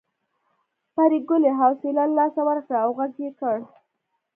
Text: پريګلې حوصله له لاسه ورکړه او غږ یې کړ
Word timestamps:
پريګلې 0.93 1.51
حوصله 1.59 2.03
له 2.09 2.13
لاسه 2.17 2.41
ورکړه 2.49 2.77
او 2.85 2.89
غږ 2.97 3.13
یې 3.23 3.29
کړ 3.39 3.57